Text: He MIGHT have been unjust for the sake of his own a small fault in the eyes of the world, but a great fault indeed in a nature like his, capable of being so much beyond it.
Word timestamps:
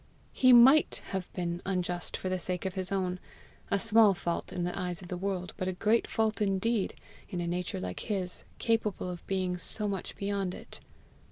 He 0.33 0.51
MIGHT 0.51 1.03
have 1.09 1.31
been 1.33 1.61
unjust 1.63 2.17
for 2.17 2.27
the 2.27 2.39
sake 2.39 2.65
of 2.65 2.73
his 2.73 2.91
own 2.91 3.19
a 3.69 3.77
small 3.79 4.15
fault 4.15 4.51
in 4.51 4.63
the 4.63 4.75
eyes 4.75 5.03
of 5.03 5.09
the 5.09 5.15
world, 5.15 5.53
but 5.57 5.67
a 5.67 5.73
great 5.73 6.07
fault 6.07 6.41
indeed 6.41 6.95
in 7.29 7.39
a 7.39 7.45
nature 7.45 7.79
like 7.79 7.99
his, 7.99 8.43
capable 8.57 9.11
of 9.11 9.27
being 9.27 9.59
so 9.59 9.87
much 9.87 10.15
beyond 10.15 10.55
it. 10.55 10.79